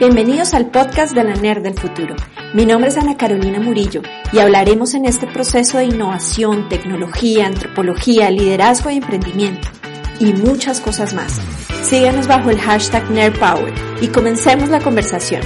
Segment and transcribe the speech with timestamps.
[0.00, 2.16] Bienvenidos al podcast de la NER del futuro.
[2.52, 8.28] Mi nombre es Ana Carolina Murillo y hablaremos en este proceso de innovación, tecnología, antropología,
[8.28, 9.68] liderazgo y emprendimiento
[10.18, 11.40] y muchas cosas más.
[11.84, 15.42] Síganos bajo el hashtag NERPower y comencemos la conversación.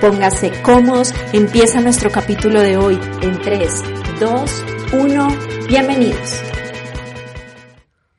[0.00, 3.82] Póngase cómodos, empieza nuestro capítulo de hoy en 3,
[4.18, 4.64] 2,
[4.94, 5.28] 1,
[5.68, 6.42] bienvenidos.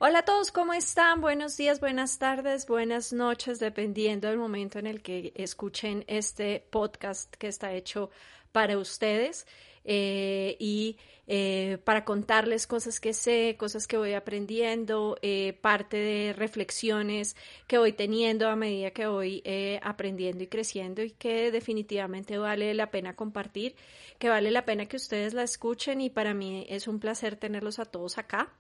[0.05, 1.21] Hola a todos, ¿cómo están?
[1.21, 7.33] Buenos días, buenas tardes, buenas noches, dependiendo del momento en el que escuchen este podcast
[7.35, 8.09] que está hecho
[8.51, 9.47] para ustedes
[9.85, 16.33] eh, y eh, para contarles cosas que sé, cosas que voy aprendiendo, eh, parte de
[16.33, 19.41] reflexiones que voy teniendo a medida que voy
[19.81, 23.77] aprendiendo y creciendo y que definitivamente vale la pena compartir,
[24.19, 27.79] que vale la pena que ustedes la escuchen y para mí es un placer tenerlos
[27.79, 28.51] a todos acá.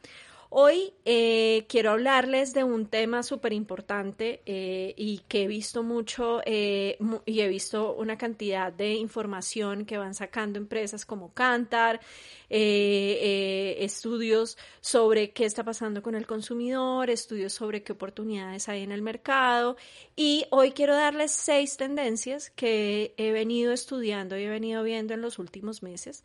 [0.55, 6.41] Hoy eh, quiero hablarles de un tema súper importante eh, y que he visto mucho
[6.45, 6.95] eh,
[7.25, 12.01] y he visto una cantidad de información que van sacando empresas como Cantar,
[12.49, 19.01] estudios sobre qué está pasando con el consumidor, estudios sobre qué oportunidades hay en el
[19.01, 19.75] mercado
[20.15, 25.23] y hoy quiero darles seis tendencias que he venido estudiando y he venido viendo en
[25.23, 26.23] los últimos meses.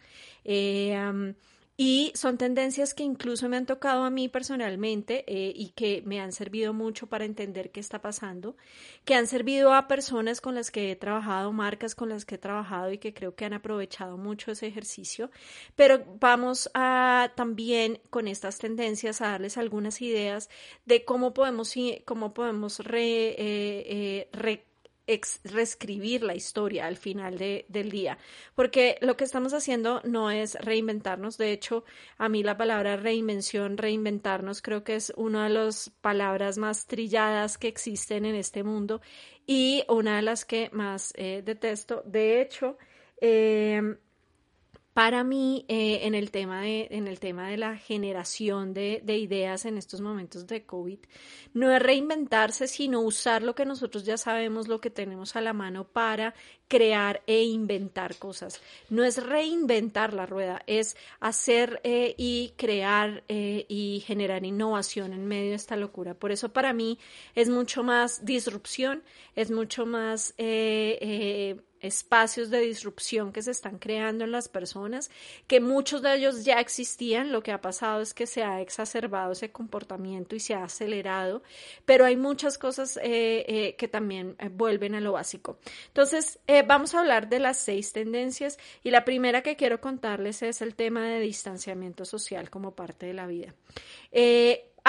[1.80, 6.20] Y son tendencias que incluso me han tocado a mí personalmente eh, y que me
[6.20, 8.56] han servido mucho para entender qué está pasando,
[9.04, 12.38] que han servido a personas con las que he trabajado, marcas con las que he
[12.38, 15.30] trabajado y que creo que han aprovechado mucho ese ejercicio.
[15.76, 20.50] Pero vamos a también con estas tendencias a darles algunas ideas
[20.84, 21.72] de cómo podemos,
[22.04, 24.28] cómo podemos eh, eh,
[25.44, 28.18] reescribir la historia al final del día,
[28.54, 31.84] porque lo que estamos haciendo no es reinventarnos, de hecho,
[32.18, 37.58] a mí la palabra reinvención, reinventarnos, creo que es una de las palabras más trilladas
[37.58, 39.00] que existen en este mundo
[39.46, 42.02] y una de las que más eh, detesto.
[42.04, 42.76] De hecho,
[43.20, 43.96] eh,
[44.98, 49.16] para mí eh, en, el tema de, en el tema de la generación de, de,
[49.16, 50.98] ideas en estos momentos de COVID,
[51.54, 55.52] no es reinventarse, sino usar lo que nosotros ya sabemos, lo que tenemos a la
[55.52, 56.34] mano para
[56.66, 58.60] crear e inventar cosas.
[58.90, 65.28] No es reinventar la rueda, es hacer eh, y crear eh, y generar innovación en
[65.28, 66.14] medio de esta locura.
[66.14, 66.98] Por eso para mí
[67.36, 69.04] es mucho más disrupción,
[69.36, 70.34] es mucho más
[71.80, 75.10] espacios de disrupción que se están creando en las personas,
[75.46, 79.32] que muchos de ellos ya existían, lo que ha pasado es que se ha exacerbado
[79.32, 81.42] ese comportamiento y se ha acelerado,
[81.84, 85.58] pero hay muchas cosas eh, eh, que también eh, vuelven a lo básico.
[85.88, 90.62] Entonces, vamos a hablar de las seis tendencias y la primera que quiero contarles es
[90.62, 93.54] el tema de distanciamiento social como parte de la vida.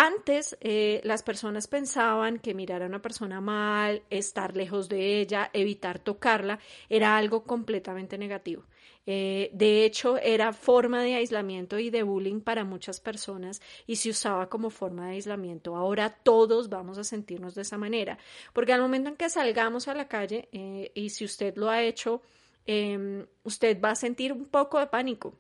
[0.02, 5.50] Antes eh, las personas pensaban que mirar a una persona mal, estar lejos de ella,
[5.52, 8.64] evitar tocarla, era algo completamente negativo.
[9.06, 14.12] Eh, de hecho, era forma de aislamiento y de bullying para muchas personas y se
[14.12, 15.76] usaba como forma de aislamiento.
[15.76, 18.18] Ahora todos vamos a sentirnos de esa manera,
[18.54, 21.84] porque al momento en que salgamos a la calle, eh, y si usted lo ha
[21.84, 22.22] hecho,
[22.66, 25.36] em, usted va a sentir un poco de pánico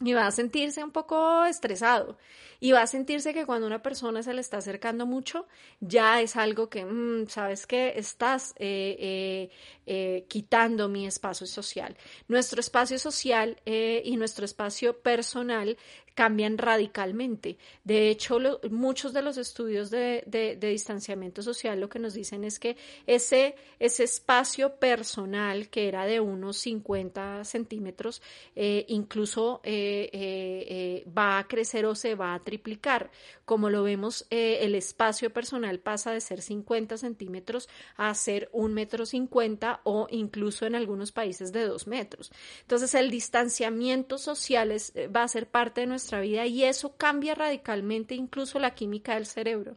[0.00, 2.16] y va a sentirse un poco estresado
[2.60, 5.46] y va a sentirse que cuando una persona se le está acercando mucho
[5.80, 9.50] ya es algo que, mm, sabes que estás eh, eh,
[9.86, 11.96] eh, quitando mi espacio social.
[12.26, 15.76] Nuestro espacio social y nuestro espacio personal
[16.18, 17.58] cambian radicalmente.
[17.84, 18.40] De hecho,
[18.72, 24.02] muchos de los estudios de, distanciamiento social lo que nos dicen es que ese, ese
[24.02, 28.20] espacio personal que era de unos 50 centímetros,
[28.56, 33.12] eh, incluso eh, eh, va a crecer o se va a triplicar.
[33.44, 39.06] Como lo vemos, el espacio personal pasa de ser 50 centímetros a ser un metro
[39.06, 42.32] 50 o incluso en algunos países de dos metros.
[42.62, 44.74] Entonces, el distanciamiento social
[45.14, 49.26] va a ser parte de nuestra vida y eso cambia radicalmente incluso la química del
[49.26, 49.76] cerebro.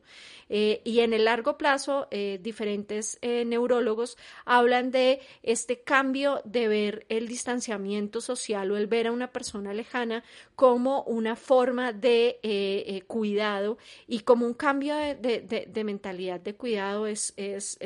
[0.53, 6.67] Eh, y en el largo plazo, eh, diferentes eh, neurólogos hablan de este cambio de
[6.67, 10.25] ver el distanciamiento social o el ver a una persona lejana
[10.55, 13.77] como una forma de cuidado
[14.07, 17.33] y como un cambio de, mentalidad de cuidado es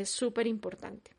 [0.06, 1.12] súper es, importante.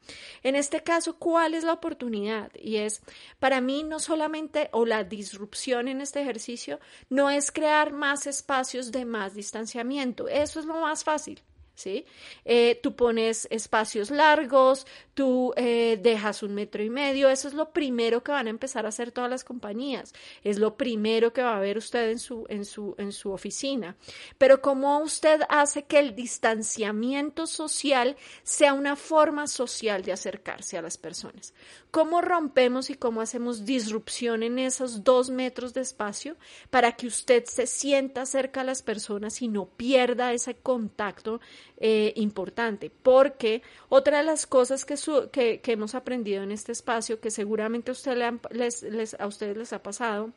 [0.42, 2.52] En este caso, ¿cuál es la oportunidad?
[2.54, 3.02] Y es,
[3.38, 6.78] para mí, no solamente, o la disrupción en este ejercicio,
[7.16, 10.28] no es crear más espacios de más distanciamiento.
[10.28, 11.40] Eso es lo más fácil.
[11.76, 12.04] ¿Sí?
[12.44, 17.70] Eh, tú pones espacios largos, tú eh, dejas un metro y medio, eso es lo
[17.70, 20.12] primero que van a empezar a hacer todas las compañías,
[20.42, 23.96] es lo primero que va a ver usted en su, en su, en su oficina.
[24.38, 30.82] Pero ¿cómo usted hace que el distanciamiento social sea una forma social de acercarse a
[30.82, 31.54] las personas?
[31.90, 36.36] ¿Cómo rompemos y cómo hacemos disrupción en esos dos metros de espacio
[36.70, 41.40] para que usted se sienta cerca a las personas y no pierda ese contacto
[41.78, 42.90] eh, importante?
[43.02, 47.92] Porque otra de las cosas que, que, hemos aprendido en este espacio, que seguramente a,
[47.92, 48.16] usted
[48.50, 50.30] les, a ustedes les ha pasado,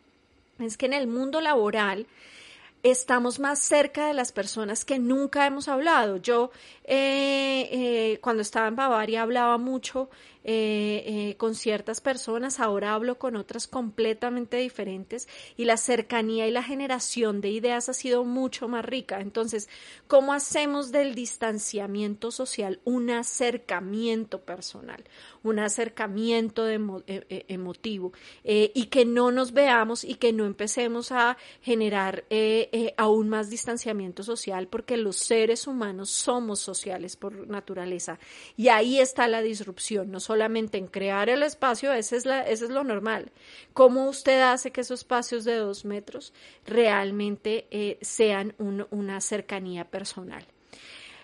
[0.60, 2.08] es que en el mundo laboral,
[2.84, 6.18] estamos más cerca de las personas que nunca hemos hablado.
[6.18, 6.52] Yo
[6.86, 10.10] eh, eh, cuando estaba en Bavaria hablaba mucho
[10.46, 15.28] eh, eh, con ciertas personas, ahora hablo con otras completamente diferentes
[15.58, 19.20] y la cercanía y la generación de ideas ha sido mucho más rica.
[19.20, 19.68] Entonces,
[20.08, 25.04] ¿cómo hacemos del distanciamiento social un acercamiento personal,
[25.44, 28.14] un acercamiento eh, emotivo
[28.44, 32.24] y que no nos veamos y que no empecemos a generar
[32.96, 38.20] aún más distanciamiento social porque los seres humanos somos sociales por naturaleza
[38.56, 42.84] y ahí está la disrupción, solamente en crear el espacio, ese es, la, es lo
[42.84, 43.32] normal.
[43.74, 46.34] ¿Cómo usted hace que esos espacios de dos metros
[46.68, 50.46] realmente eh, sean una cercanía personal?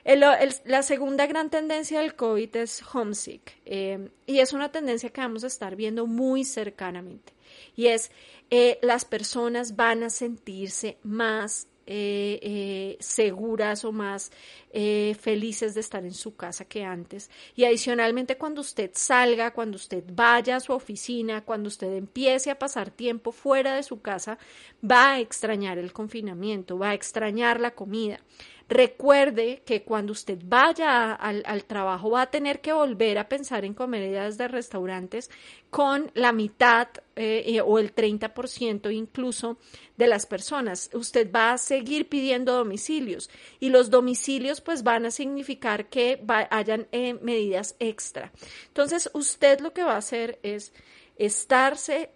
[0.06, 5.44] la segunda gran tendencia del COVID es homesick eh, y es una tendencia que vamos
[5.44, 7.34] a estar viendo muy cercanamente
[7.76, 8.12] y es
[8.52, 14.32] eh, las personas van a sentirse más eh, eh, seguras o más
[14.72, 17.30] eh, felices de estar en su casa que antes.
[17.56, 22.60] Y adicionalmente cuando usted salga, cuando usted vaya a su oficina, cuando usted empiece a
[22.60, 24.38] pasar tiempo fuera de su casa,
[24.84, 28.20] va a extrañar el confinamiento, va a extrañar la comida.
[28.68, 33.76] Recuerde que cuando usted vaya al, trabajo va a tener que volver a pensar en
[33.76, 35.30] comidas de restaurantes
[35.70, 39.58] con la mitad eh, o el 30% incluso
[39.98, 40.90] de las personas.
[40.94, 43.30] Usted va a seguir pidiendo domicilios
[43.60, 48.32] y los domicilios pues van a significar que hayan eh, medidas extra.
[48.68, 50.74] Entonces usted lo que va a hacer es
[51.18, 52.10] estarse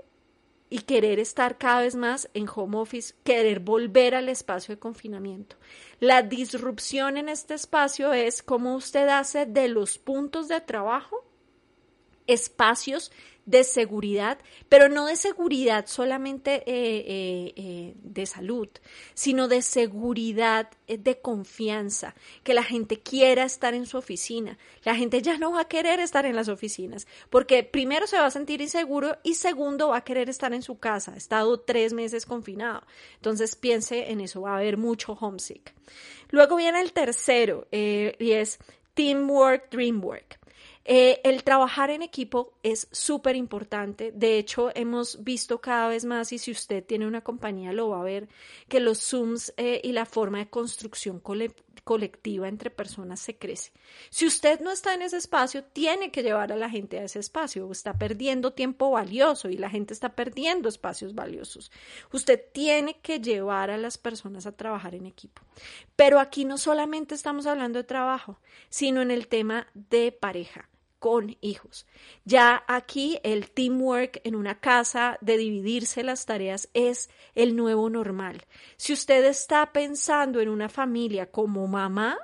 [0.69, 5.55] y querer estar cada vez más en home office, querer volver al espacio de confinamiento.
[5.99, 11.25] La disrupción en este espacio es cómo usted hace de los puntos de trabajo
[12.27, 13.11] espacios
[13.49, 14.37] de seguridad,
[14.69, 18.69] pero no de seguridad solamente eh, eh, eh, de salud,
[19.15, 22.13] sino de seguridad de confianza,
[22.43, 24.59] que la gente quiera estar en su oficina.
[24.83, 28.27] La gente ya no va a querer estar en las oficinas, porque primero se va
[28.27, 31.13] a sentir inseguro y segundo va a querer estar en su casa.
[31.13, 32.83] Ha estado tres meses confinado.
[33.15, 35.73] Entonces piense en eso, va a haber mucho homesick.
[36.29, 38.59] Luego viene el tercero y es
[38.93, 40.38] teamwork, dreamwork.
[40.91, 44.11] Eh, el trabajar en equipo es súper importante.
[44.11, 47.99] De hecho, hemos visto cada vez más, y si usted tiene una compañía lo va
[47.99, 48.27] a ver,
[48.67, 51.21] que los Zooms eh, y la forma de construcción
[51.83, 53.71] colectiva entre personas se crece.
[54.09, 57.19] Si usted no está en ese espacio, tiene que llevar a la gente a ese
[57.19, 57.71] espacio.
[57.71, 61.71] Está perdiendo tiempo valioso y la gente está perdiendo espacios valiosos.
[62.11, 65.43] Usted tiene que llevar a las personas a trabajar en equipo.
[65.95, 68.39] Pero aquí no solamente estamos hablando de trabajo,
[68.69, 70.68] sino en el tema de pareja
[70.99, 71.87] con hijos.
[72.25, 78.45] Ya aquí el teamwork en una casa de dividirse las tareas es el nuevo normal.
[78.77, 82.17] Si usted está pensando en una familia como mamá,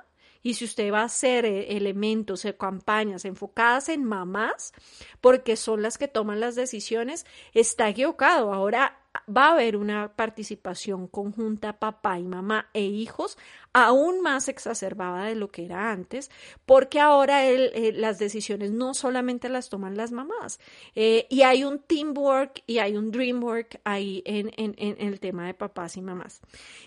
[0.46, 4.72] y si usted va a hacer eh, elementos, o campañas enfocadas en mamás,
[5.20, 8.54] porque son las que toman las decisiones, está equivocado.
[8.54, 8.96] Ahora
[9.28, 13.36] va a haber una participación conjunta papá y mamá e hijos
[13.72, 16.30] aún más exacerbada de lo que era antes,
[16.64, 20.60] porque ahora eh, las decisiones no solamente las toman las mamás,
[20.94, 25.96] eh, y hay un teamwork y hay un dreamwork ahí en, el tema de papás
[25.96, 26.40] y mamás.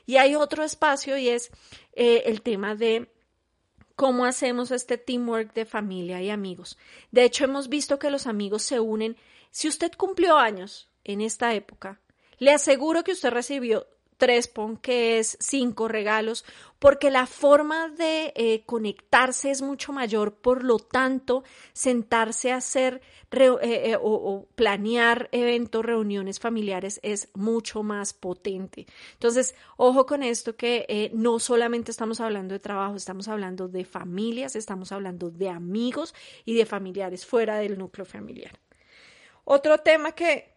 [0.05, 1.51] Y hay otro espacio y es
[1.93, 3.09] el tema de
[3.99, 6.77] cómo hacemos este teamwork de familia y amigos.
[7.11, 9.17] De hecho, hemos visto que los amigos se unen.
[9.51, 11.99] Si usted cumplió años en esta época,
[12.37, 13.87] le aseguro que usted recibió
[14.19, 16.43] tres ponques, cinco regalos,
[16.77, 23.01] porque la forma de eh, conectarse es mucho mayor, por lo tanto, sentarse a hacer
[23.31, 28.87] eh, eh, o, planear eventos, reuniones familiares es mucho más potente.
[29.13, 34.57] Entonces, ojo con esto que no solamente estamos hablando de trabajo, estamos hablando de familias,
[34.57, 38.59] estamos hablando de amigos y de familiares fuera del núcleo familiar.
[39.45, 40.53] Otro tema que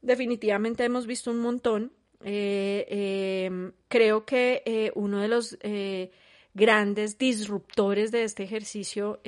[0.00, 6.10] definitivamente hemos visto un montón eh, em, creo que eh, uno de los eh,
[6.52, 9.20] grandes disruptores de este ejercicio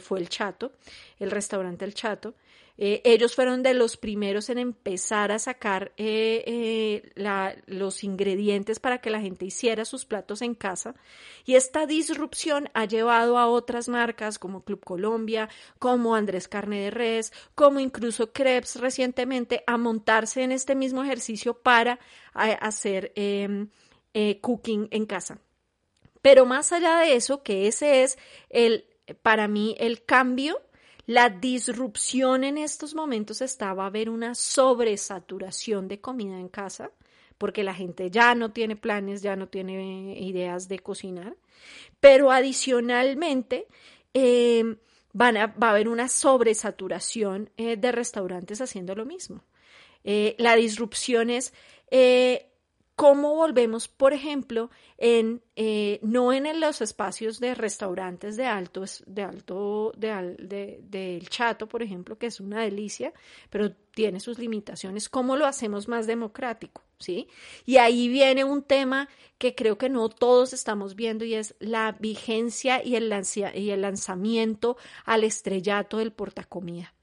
[0.00, 0.72] fue el Chato,
[1.18, 2.34] el restaurante El Chato.
[2.76, 7.12] Eh, ellos fueron de los primeros en empezar a sacar eh,
[7.66, 10.94] los ingredientes para que la gente hiciera sus platos en casa.
[11.44, 16.90] Y esta disrupción ha llevado a otras marcas como Club Colombia, como Andrés Carne de
[16.90, 22.00] Res, como incluso Krebs recientemente a montarse en este mismo ejercicio para
[22.32, 23.68] hacer em,
[24.40, 25.38] cooking en casa.
[26.22, 28.86] Pero más allá de eso, que ese es el,
[29.20, 30.58] para mí, el cambio,
[31.06, 36.90] la disrupción en estos momentos estaba a haber una sobresaturación de comida en casa,
[37.38, 41.36] porque la gente ya no tiene planes, ya no tiene ideas de cocinar,
[42.00, 43.66] pero adicionalmente
[44.14, 44.76] em,
[45.20, 49.44] va a haber una sobresaturación eh, de restaurantes haciendo lo mismo.
[50.04, 51.52] Eh, la disrupción es
[51.90, 52.50] eh,
[52.96, 59.22] ¿Cómo volvemos, por ejemplo, en, eh, no en los espacios de restaurantes de alto, de
[59.22, 63.12] alto, de, del chato, por ejemplo, que es una delicia,
[63.50, 65.08] pero tiene sus limitaciones?
[65.08, 66.82] ¿Cómo lo hacemos más democrático?
[66.98, 67.26] ¿Sí?
[67.66, 69.08] Y ahí viene un tema
[69.38, 73.12] que creo que no todos estamos viendo y es la vigencia y el,
[73.54, 76.94] y el lanzamiento al estrellato del portacomida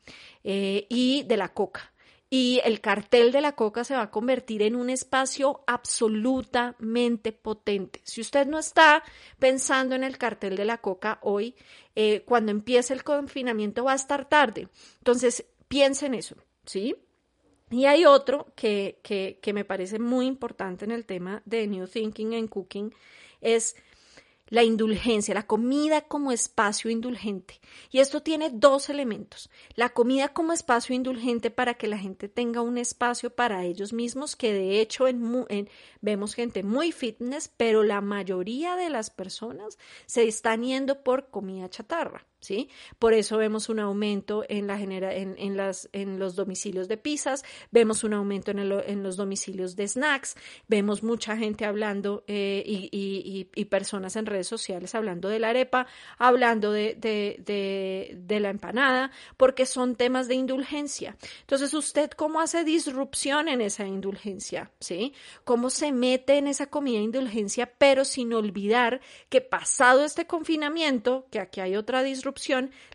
[0.45, 1.90] eh, y de la coca
[2.33, 7.99] y el cartel de la coca se va a convertir en un espacio absolutamente potente.
[8.05, 9.03] Si usted no está
[9.37, 11.55] pensando en el cartel de la coca hoy,
[11.93, 14.69] eh, cuando empiece el confinamiento va a estar tarde.
[14.99, 16.95] Entonces, piense en eso, ¿sí?
[17.69, 21.85] Y hay otro que, que, que me parece muy importante en el tema de New
[21.85, 22.93] Thinking and Cooking,
[23.41, 23.75] es
[24.51, 27.59] la indulgencia, la comida como espacio indulgente.
[27.89, 29.49] Y esto tiene dos elementos.
[29.75, 34.35] La comida como espacio indulgente para que la gente tenga un espacio para ellos mismos,
[34.35, 35.69] que de hecho en,
[36.01, 41.69] vemos gente muy fitness, pero la mayoría de las personas se están yendo por comida
[41.69, 42.27] chatarra.
[42.41, 42.69] ¿Sí?
[42.99, 46.97] Por eso vemos un aumento en, la genera en, en, las, en los domicilios de
[46.97, 50.35] pizzas, vemos un aumento en, en los domicilios de snacks,
[50.67, 55.49] vemos mucha gente hablando eh, y, y, y, personas en redes sociales hablando de la
[55.49, 61.15] arepa, hablando de, de, de, de, la empanada, porque son temas de indulgencia.
[61.41, 64.71] Entonces, ¿usted cómo hace disrupción en esa indulgencia?
[64.79, 65.13] ¿Sí?
[65.43, 71.27] ¿Cómo se mete en esa comida de indulgencia, pero sin olvidar que pasado este confinamiento,
[71.31, 72.30] que aquí hay otra disrupción,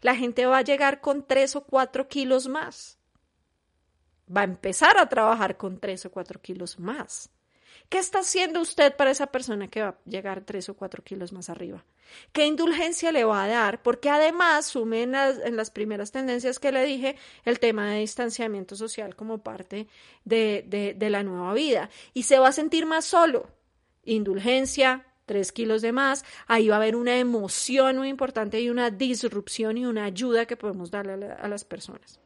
[0.00, 2.98] la gente va a llegar con tres o cuatro kilos más.
[4.34, 7.30] Va a empezar a trabajar con tres o cuatro kilos más.
[7.88, 11.32] ¿Qué está haciendo usted para esa persona que va a llegar tres o cuatro kilos
[11.32, 11.84] más arriba?
[12.32, 13.82] ¿Qué indulgencia le va a dar?
[13.82, 18.00] Porque además sume en las, en las primeras tendencias que le dije el tema de
[18.00, 19.86] distanciamiento social como parte
[20.24, 21.90] de, de, de la nueva vida.
[22.12, 23.48] Y se va a sentir más solo.
[24.04, 28.90] Indulgencia, tres kilos de más, ahí va a haber una emoción muy importante y una
[28.90, 32.20] disrupción y una ayuda que podemos darle a, las personas.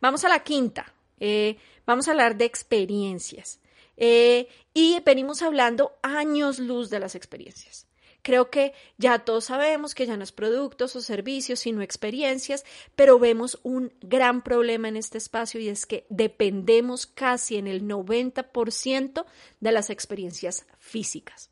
[0.00, 0.92] Vamos a la quinta.
[1.18, 3.60] Eh, vamos a hablar de experiencias.
[3.96, 7.87] Eh, y venimos hablando años luz de las experiencias.
[8.28, 13.18] Creo que ya todos sabemos que ya no es productos o servicios, sino experiencias, pero
[13.18, 19.24] vemos un gran problema en este espacio y es que dependemos casi en el 90%
[19.60, 21.48] de las experiencias físicas.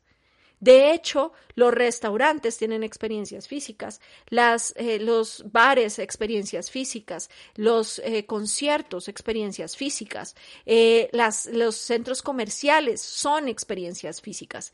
[0.59, 8.27] De hecho, los restaurantes tienen experiencias físicas, las, eh, los bares experiencias físicas, los eh,
[8.27, 10.35] conciertos experiencias físicas,
[10.67, 14.73] eh, las, los centros comerciales son experiencias físicas.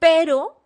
[0.00, 0.63] Pero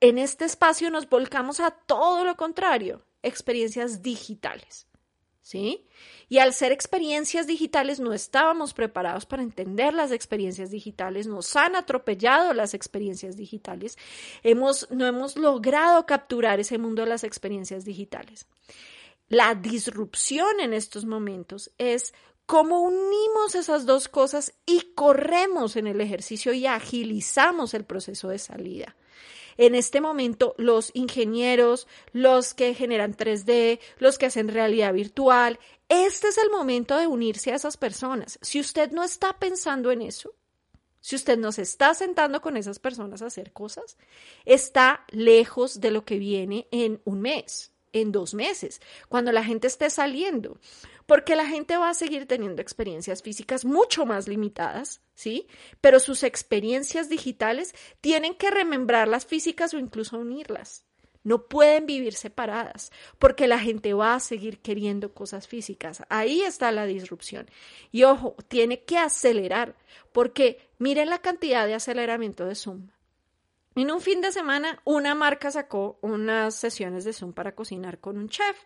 [0.00, 4.86] en este espacio nos volcamos a todo lo contrario, experiencias digitales.
[5.40, 5.86] ¿Sí?
[6.28, 11.76] Y al ser experiencias digitales no estábamos preparados para entender las experiencias digitales, nos han
[11.76, 13.96] atropellado las experiencias digitales,
[14.42, 18.48] hemos, no hemos logrado capturar ese mundo de las experiencias digitales.
[19.28, 22.12] La disrupción en estos momentos es
[22.46, 28.40] cómo unimos esas dos cosas y corremos en el ejercicio y agilizamos el proceso de
[28.40, 28.96] salida
[29.58, 35.58] en este momento los ingenieros, los que generan 3D, los que hacen realidad virtual,
[35.88, 38.38] este es el momento de unirse a esas personas.
[38.42, 40.34] Si usted no está pensando en eso,
[41.00, 43.96] si usted no se está sentando con esas personas a hacer cosas,
[44.44, 49.68] está lejos de lo que viene en un mes, en dos meses, cuando la gente
[49.68, 50.58] esté saliendo
[51.06, 55.48] porque la gente va a seguir teniendo experiencias físicas mucho más limitadas, ¿sí?
[55.80, 60.84] Pero sus experiencias digitales tienen que remembrar las físicas o incluso unirlas.
[61.24, 66.04] No pueden vivir separadas porque la gente va a seguir queriendo cosas físicas.
[66.08, 67.50] Ahí está la disrupción.
[67.90, 69.74] Y ojo, tiene que acelerar
[70.12, 72.90] porque miren la cantidad de aceleramiento de Zoom.
[73.74, 78.18] En un fin de semana, una marca sacó unas sesiones de Zoom para cocinar con
[78.18, 78.56] un chef.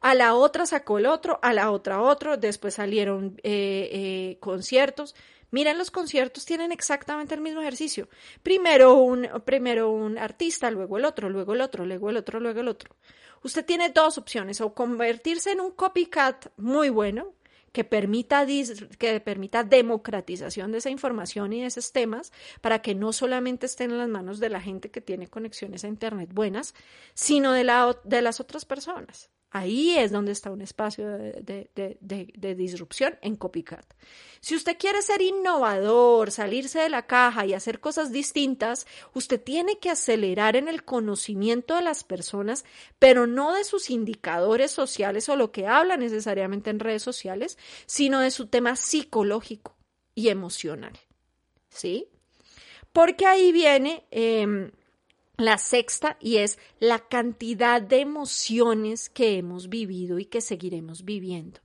[0.00, 5.14] A la otra sacó el otro, a la otra otro, después salieron eh, eh, conciertos.
[5.52, 8.08] Miren, los conciertos tienen exactamente el mismo ejercicio.
[8.42, 12.60] Primero un, primero un artista, luego el otro, luego el otro, luego el otro, luego
[12.60, 12.96] el otro.
[13.44, 17.34] Usted tiene dos opciones, o convertirse en un copycat muy bueno,
[17.70, 18.46] que permita,
[18.98, 22.32] que permita democratización de esa información y de esos temas
[22.62, 25.88] para que no solamente estén en las manos de la gente que tiene conexiones a
[25.88, 26.74] Internet buenas,
[27.14, 29.30] sino de, la, de las otras personas.
[29.54, 33.84] Ahí es donde está un espacio de, disrupción en copycat.
[34.40, 39.78] Si usted quiere ser innovador, salirse de la caja y hacer cosas distintas, usted tiene
[39.78, 42.64] que acelerar en el conocimiento de las personas,
[42.98, 48.20] pero no de sus indicadores sociales o lo que habla necesariamente en redes sociales, sino
[48.20, 49.76] de su tema psicológico
[50.14, 50.98] y emocional.
[51.68, 52.08] ¿Sí?
[52.94, 54.06] Porque ahí viene...
[54.10, 54.70] Em,
[55.36, 61.60] la sexta y es la cantidad de emociones que hemos vivido y que seguiremos viviendo.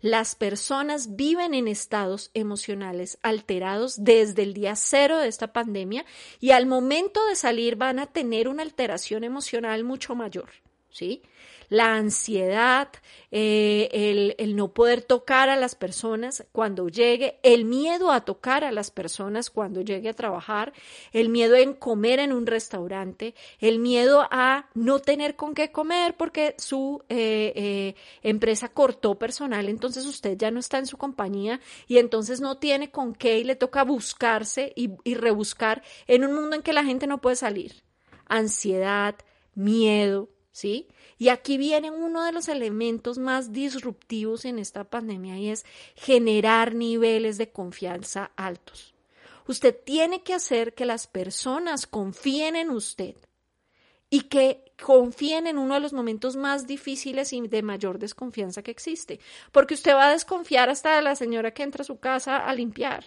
[0.00, 6.04] Las personas viven en estados emocionales alterados desde el día cero de esta pandemia
[6.38, 10.50] y al momento de salir van a tener una alteración emocional mucho mayor,
[10.90, 11.22] ¿sí?
[11.68, 12.88] La ansiedad,
[13.30, 18.72] eh, el, no poder tocar a las personas cuando llegue, el miedo a tocar a
[18.72, 20.72] las personas cuando llegue a trabajar,
[21.12, 26.16] el miedo en comer en un restaurante, el miedo a no tener con qué comer
[26.16, 31.60] porque su eh, eh, empresa cortó personal, entonces usted ya no está en su compañía
[31.86, 36.34] y entonces no tiene con qué y le toca buscarse y, y rebuscar en un
[36.34, 37.82] mundo en que la gente no puede salir.
[38.26, 39.16] Ansiedad,
[39.54, 40.28] miedo,
[40.58, 40.88] ¿sí?
[41.18, 46.74] Y aquí viene uno de los elementos más disruptivos en esta pandemia y es generar
[46.74, 48.94] niveles de confianza altos.
[49.46, 53.14] Usted tiene que hacer que las personas confíen en usted
[54.10, 58.70] y que confíen en uno de los momentos más difíciles y de mayor desconfianza que
[58.70, 59.20] existe,
[59.52, 62.52] porque usted va a desconfiar hasta de la señora que entra a su casa a
[62.52, 63.04] limpiar.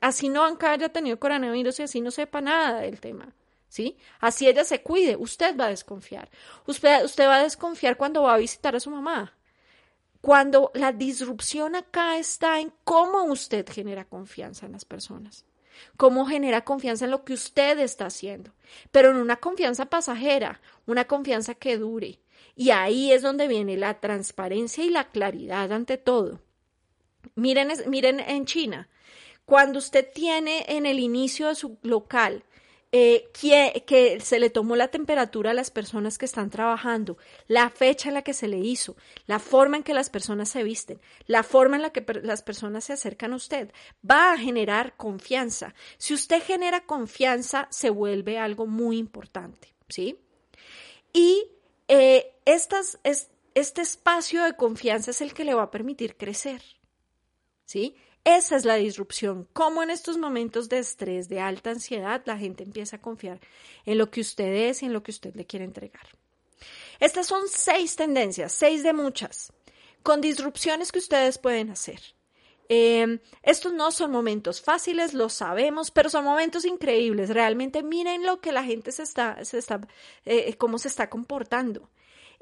[0.00, 3.32] Así no aunque haya tenido coronavirus y así no sepa nada del tema.
[3.72, 3.96] ¿Sí?
[4.20, 6.28] Así ella se cuide, usted va a desconfiar.
[6.66, 9.32] Usted, usted va a desconfiar cuando va a visitar a su mamá.
[10.20, 15.46] Cuando la disrupción acá está en cómo usted genera confianza en las personas,
[15.96, 18.52] cómo genera confianza en lo que usted está haciendo,
[18.90, 22.20] pero en una confianza pasajera, una confianza que dure.
[22.54, 26.42] Y ahí es donde viene la transparencia y la claridad ante todo.
[27.36, 28.90] Miren, miren en China,
[29.46, 32.44] cuando usted tiene en el inicio de su local
[32.94, 37.16] eh, que, se le tomó la temperatura a las personas que están trabajando,
[37.48, 40.62] la fecha en la que se le hizo, la forma en que las personas se
[40.62, 43.72] visten, la forma en la que las personas se acercan a usted,
[44.08, 45.74] va a generar confianza.
[45.96, 50.18] Si usted genera confianza, se vuelve algo muy importante, ¿sí?
[51.14, 51.46] Y
[51.88, 56.62] eh, estas, este espacio de confianza es el que le va a permitir crecer,
[57.64, 57.96] ¿sí?
[58.24, 59.48] Esa es la disrupción.
[59.52, 63.40] Cómo en estos momentos de estrés, de alta ansiedad, la gente empieza a confiar
[63.84, 66.06] en lo que usted es y en lo que usted le quiere entregar.
[67.00, 69.52] Estas son seis tendencias, seis de muchas,
[70.04, 72.00] con disrupciones que ustedes pueden hacer.
[72.68, 77.30] Em, estos no son momentos fáciles, lo sabemos, pero son momentos increíbles.
[77.30, 79.80] Realmente miren lo que la gente se está, se está,
[80.24, 81.90] eh, cómo se está comportando.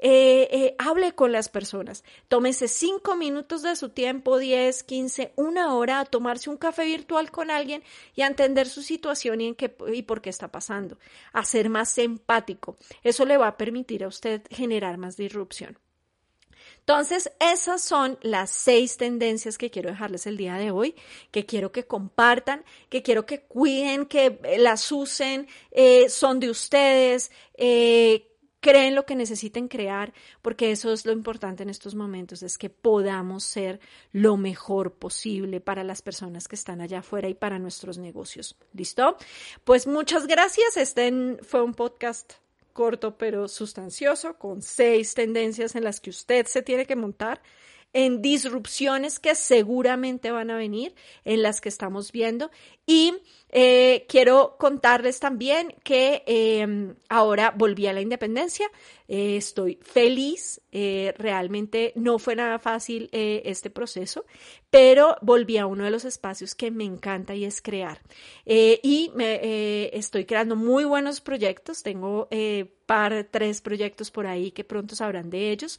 [0.03, 2.03] Eh, eh, hable con las personas.
[2.27, 7.29] Tómese cinco minutos de su tiempo, 10, 15, una hora a tomarse un café virtual
[7.29, 7.83] con alguien
[8.15, 10.97] y a entender su situación y, en qué, y por qué está pasando.
[11.33, 12.77] A ser más empático.
[13.03, 15.77] Eso le va a permitir a usted generar más disrupción.
[16.79, 20.95] Entonces, esas son las seis tendencias que quiero dejarles el día de hoy,
[21.29, 27.31] que quiero que compartan, que quiero que cuiden, que las usen, eh, son de ustedes,
[27.53, 28.30] eh,
[28.61, 32.69] creen lo que necesiten crear, porque eso es lo importante en estos momentos, es que
[32.69, 33.81] podamos ser
[34.13, 38.55] lo mejor posible para las personas que están allá afuera y para nuestros negocios.
[38.73, 39.17] ¿Listo?
[39.65, 40.77] Pues muchas gracias.
[40.77, 42.33] Este fue un podcast
[42.71, 47.41] corto pero sustancioso, con seis tendencias en las que usted se tiene que montar
[47.93, 50.95] en disrupciones que seguramente van a venir,
[51.25, 52.49] en las que estamos viendo.
[52.91, 53.13] Y
[53.53, 58.69] eh, quiero contarles también que em, ahora volví a la independencia,
[59.09, 64.25] eh, estoy feliz, eh, realmente no fue nada fácil este proceso,
[64.69, 67.99] pero volví a uno de los espacios que me encanta y es crear.
[68.45, 72.29] y me, estoy creando muy buenos proyectos, tengo
[72.85, 75.77] par, tres proyectos por ahí que pronto sabrán de ellos,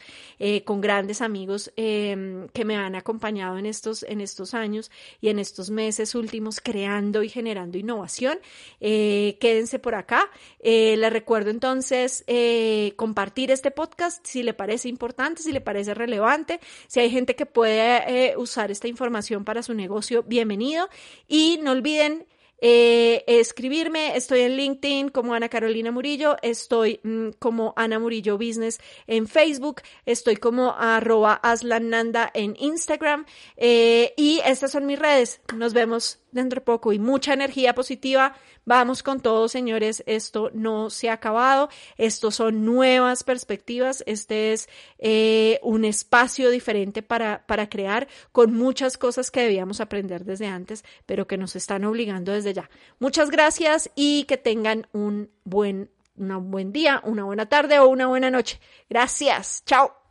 [0.64, 4.90] con grandes amigos em, que me han acompañado en estos, en estos años
[5.22, 8.38] y en estos meses últimos creando y generando innovación.
[8.80, 10.30] Eh, quédense por acá.
[10.60, 15.94] Eh, les recuerdo entonces eh, compartir este podcast si le parece importante, si le parece
[15.94, 20.88] relevante, si hay gente que puede usar esta información para su negocio, bienvenido.
[21.26, 22.26] Y no olviden
[22.64, 28.78] eh, escribirme, estoy en LinkedIn como Ana Carolina Murillo, estoy mm, como Ana Murillo Business
[29.08, 35.40] en Facebook, estoy como arroba aslananda en Instagram eh, y estas son mis redes.
[35.56, 38.34] Nos vemos dentro de poco y mucha energía positiva.
[38.64, 40.02] Vamos con todo, señores.
[40.06, 41.68] Esto no se ha acabado.
[41.96, 44.02] Estos son nuevas perspectivas.
[44.06, 50.24] Este es eh, un espacio diferente para, para crear con muchas cosas que debíamos aprender
[50.24, 52.70] desde antes, pero que nos están obligando desde ya.
[52.98, 58.06] Muchas gracias y que tengan un buen, un buen día, una buena tarde o una
[58.06, 58.60] buena noche.
[58.88, 59.62] Gracias.
[59.66, 60.01] Chao.